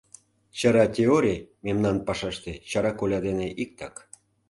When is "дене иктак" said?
3.27-3.95